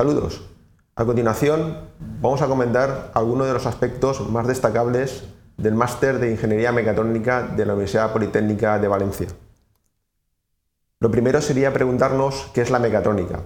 Saludos. 0.00 0.40
A 0.96 1.04
continuación 1.04 1.76
vamos 2.22 2.40
a 2.40 2.46
comentar 2.46 3.10
algunos 3.12 3.46
de 3.46 3.52
los 3.52 3.66
aspectos 3.66 4.26
más 4.30 4.46
destacables 4.46 5.24
del 5.58 5.74
máster 5.74 6.18
de 6.20 6.30
Ingeniería 6.30 6.72
Mecatrónica 6.72 7.42
de 7.42 7.66
la 7.66 7.74
Universidad 7.74 8.10
Politécnica 8.10 8.78
de 8.78 8.88
Valencia. 8.88 9.26
Lo 11.00 11.10
primero 11.10 11.42
sería 11.42 11.74
preguntarnos 11.74 12.50
qué 12.54 12.62
es 12.62 12.70
la 12.70 12.78
mecatrónica. 12.78 13.40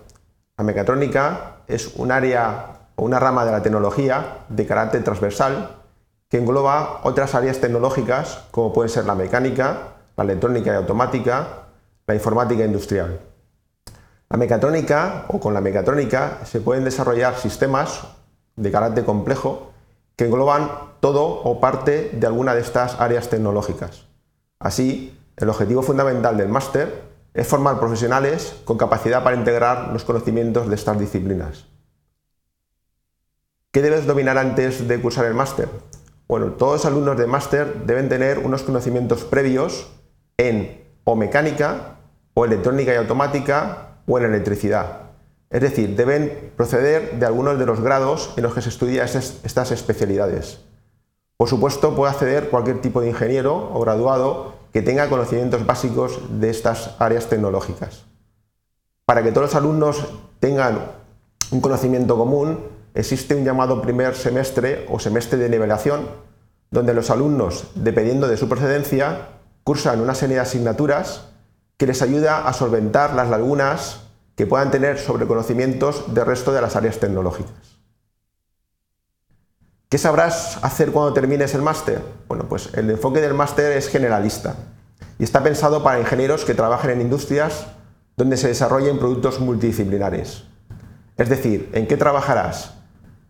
La 0.57 0.63
mecatrónica 0.63 1.57
es 1.67 1.97
un 1.97 2.13
área 2.13 2.87
o 2.95 3.03
una 3.03 3.19
rama 3.19 3.45
de 3.45 3.51
la 3.51 3.63
tecnología 3.65 4.45
de 4.49 4.65
carácter 4.65 5.03
transversal 5.03 5.79
que 6.29 6.39
engloba 6.39 7.01
otras 7.03 7.35
áreas 7.35 7.61
tecnológicas 7.61 8.45
como 8.53 8.73
pueden 8.73 8.91
ser 8.91 9.07
la 9.07 9.17
mecánica, 9.17 9.95
la 10.17 10.23
electrónica 10.23 10.73
y 10.73 10.77
automática, 10.77 11.65
la 12.07 12.15
informática 12.15 12.65
industrial. 12.65 13.34
La 14.31 14.37
mecatrónica 14.37 15.27
o 15.29 15.39
con 15.39 15.55
la 15.55 15.61
mecatrónica 15.61 16.41
se 16.45 16.61
pueden 16.61 16.85
desarrollar 16.85 17.37
sistemas 17.37 18.05
de 18.57 18.71
carácter 18.71 19.05
complejo 19.05 19.73
que 20.17 20.27
engloban 20.27 20.71
todo 21.01 21.25
o 21.25 21.61
parte 21.61 22.11
de 22.13 22.27
alguna 22.27 22.55
de 22.55 22.61
estas 22.61 23.01
áreas 23.01 23.29
tecnológicas. 23.29 24.07
Así, 24.59 25.19
el 25.37 25.49
objetivo 25.49 25.83
fundamental 25.83 26.37
del 26.37 26.49
máster 26.49 27.03
es 27.35 27.47
formar 27.47 27.81
profesionales 27.81 28.57
con 28.65 28.79
capacidad 28.79 29.25
para 29.25 29.37
integrar 29.37 29.93
los 29.93 30.05
conocimientos 30.05 30.69
de 30.69 30.75
estas 30.77 30.99
disciplinas. 30.99 31.67
¿Qué 33.73 33.83
debes 33.83 34.07
dominar 34.07 34.39
antes 34.39 34.87
de 34.87 35.03
cursar 35.03 35.27
el 35.27 35.35
máster? 35.35 35.69
Bueno, 36.29 36.53
todos 36.53 36.75
los 36.75 36.87
alumnos 36.87 37.19
de 37.19 37.27
máster 37.27 37.85
deben 37.85 38.09
tener 38.09 38.39
unos 38.39 38.63
conocimientos 38.63 39.25
previos 39.25 39.91
en 40.39 40.85
o 41.03 41.17
mecánica, 41.17 41.97
o 42.35 42.45
electrónica 42.45 42.95
y 42.95 42.97
automática, 42.97 43.94
o 44.07 44.19
en 44.19 44.25
electricidad. 44.25 45.01
Es 45.51 45.61
decir, 45.61 45.95
deben 45.95 46.53
proceder 46.57 47.19
de 47.19 47.27
algunos 47.27 47.59
de 47.59 47.67
los 47.67 47.81
grados 47.81 48.35
en 48.37 48.43
los 48.43 48.55
que 48.55 48.63
se 48.63 48.71
estudian 48.71 49.07
estas 49.07 49.71
especialidades. 49.71 50.59
Por 51.37 51.49
supuesto, 51.49 51.95
puede 51.95 52.13
acceder 52.13 52.49
cualquier 52.51 52.81
tipo 52.81 53.01
de 53.01 53.09
ingeniero 53.09 53.71
o 53.73 53.81
graduado 53.81 54.55
que 54.73 54.83
tenga 54.83 55.09
conocimientos 55.09 55.65
básicos 55.65 56.41
de 56.41 56.51
estas 56.51 56.97
áreas 56.99 57.27
tecnológicas. 57.29 58.05
Para 59.05 59.23
que 59.23 59.31
todos 59.31 59.49
los 59.49 59.55
alumnos 59.55 60.05
tengan 60.41 60.81
un 61.51 61.61
conocimiento 61.61 62.17
común, 62.17 62.59
existe 62.95 63.35
un 63.35 63.45
llamado 63.45 63.83
primer 63.83 64.17
semestre 64.17 64.87
o 64.89 64.99
semestre 64.99 65.39
de 65.39 65.49
nivelación, 65.49 66.09
donde 66.71 66.95
los 66.95 67.11
alumnos, 67.11 67.71
dependiendo 67.75 68.27
de 68.27 68.37
su 68.37 68.49
procedencia, 68.49 69.29
cursan 69.63 70.01
una 70.01 70.15
serie 70.15 70.37
de 70.37 70.43
asignaturas 70.43 71.29
que 71.77 71.87
les 71.87 72.03
ayuda 72.03 72.47
a 72.47 72.53
solventar 72.53 73.15
las 73.15 73.29
lagunas 73.29 74.01
que 74.37 74.47
puedan 74.47 74.71
tener 74.71 74.99
sobre 74.99 75.27
conocimientos 75.27 76.15
del 76.15 76.27
resto 76.27 76.53
de 76.53 76.61
las 76.61 76.77
áreas 76.77 76.99
tecnológicas. 76.99 77.75
¿Qué 79.89 79.99
sabrás 79.99 80.59
hacer 80.63 80.91
cuando 80.91 81.13
termines 81.13 81.55
el 81.55 81.63
máster? 81.63 82.03
Bueno, 82.27 82.47
pues 82.49 82.71
el 82.75 82.91
enfoque 82.91 83.21
del 83.21 83.35
máster 83.35 83.73
es 83.77 83.89
generalista 83.89 84.57
y 85.19 85.25
está 85.25 85.43
pensado 85.43 85.85
para 85.85 86.01
ingenieros 86.01 86.45
que 86.45 86.55
trabajen 86.55 86.91
en 86.91 87.01
industrias 87.01 87.67
donde 88.17 88.37
se 88.37 88.49
desarrollen 88.49 88.99
productos 88.99 89.39
multidisciplinares. 89.39 90.45
Es 91.17 91.29
decir, 91.29 91.71
¿en 91.75 91.87
qué 91.87 91.97
trabajarás? 91.97 92.75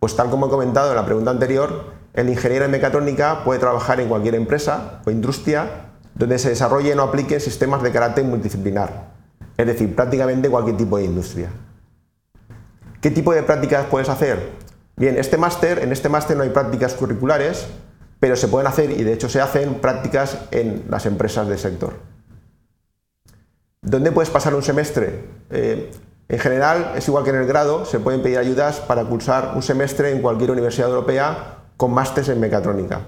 Pues 0.00 0.16
tal 0.16 0.30
como 0.30 0.46
he 0.46 0.50
comentado 0.50 0.90
en 0.90 0.96
la 0.96 1.04
pregunta 1.04 1.30
anterior, 1.30 1.92
el 2.14 2.28
ingeniero 2.30 2.64
en 2.64 2.70
mecatrónica 2.70 3.44
puede 3.44 3.60
trabajar 3.60 4.00
en 4.00 4.08
cualquier 4.08 4.34
empresa 4.34 5.02
o 5.04 5.10
industria 5.10 5.93
donde 6.14 6.38
se 6.38 6.50
desarrollen 6.50 6.98
o 6.98 7.02
apliquen 7.02 7.40
sistemas 7.40 7.82
de 7.82 7.90
carácter 7.90 8.24
multidisciplinar, 8.24 9.12
es 9.56 9.66
decir, 9.66 9.94
prácticamente 9.94 10.48
cualquier 10.48 10.76
tipo 10.76 10.98
de 10.98 11.04
industria. 11.04 11.48
¿Qué 13.00 13.10
tipo 13.10 13.34
de 13.34 13.42
prácticas 13.42 13.86
puedes 13.86 14.08
hacer? 14.08 14.52
Bien, 14.96 15.18
este 15.18 15.36
máster, 15.36 15.80
en 15.80 15.92
este 15.92 16.08
máster 16.08 16.36
no 16.36 16.42
hay 16.42 16.50
prácticas 16.50 16.94
curriculares, 16.94 17.66
pero 18.20 18.36
se 18.36 18.48
pueden 18.48 18.66
hacer 18.66 18.90
y 18.90 19.02
de 19.02 19.12
hecho 19.12 19.28
se 19.28 19.40
hacen 19.40 19.74
prácticas 19.74 20.38
en 20.50 20.84
las 20.88 21.04
empresas 21.04 21.48
del 21.48 21.58
sector. 21.58 21.94
¿Dónde 23.82 24.12
puedes 24.12 24.30
pasar 24.30 24.54
un 24.54 24.62
semestre? 24.62 25.24
Eh, 25.50 25.90
en 26.28 26.38
general 26.38 26.92
es 26.96 27.06
igual 27.06 27.24
que 27.24 27.30
en 27.30 27.36
el 27.36 27.46
grado, 27.46 27.84
se 27.84 28.00
pueden 28.00 28.22
pedir 28.22 28.38
ayudas 28.38 28.80
para 28.80 29.04
cursar 29.04 29.52
un 29.54 29.62
semestre 29.62 30.10
en 30.10 30.22
cualquier 30.22 30.52
universidad 30.52 30.88
europea 30.88 31.58
con 31.76 31.92
másteres 31.92 32.30
en 32.30 32.40
mecatrónica. 32.40 33.02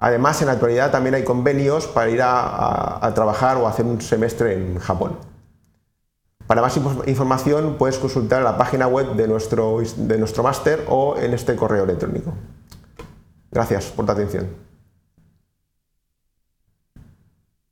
Además, 0.00 0.40
en 0.40 0.46
la 0.46 0.52
actualidad 0.52 0.90
también 0.90 1.14
hay 1.14 1.24
convenios 1.24 1.86
para 1.86 2.08
ir 2.10 2.20
a, 2.22 3.12
trabajar 3.14 3.56
o 3.56 3.66
hacer 3.66 3.84
un 3.84 4.00
semestre 4.00 4.54
en 4.54 4.78
Japón. 4.78 5.16
Para 6.46 6.62
más 6.62 6.78
información 7.06 7.76
puedes 7.78 7.98
consultar 7.98 8.42
la 8.42 8.56
página 8.56 8.86
web 8.86 9.14
de 9.16 9.28
nuestro, 9.28 9.80
de 9.96 10.18
nuestro 10.18 10.42
máster 10.42 10.84
o 10.88 11.16
en 11.18 11.34
este 11.34 11.56
correo 11.56 11.84
electrónico. 11.84 12.32
Gracias 13.50 13.86
por 13.86 14.06
tu 14.06 14.12
atención. 14.12 14.67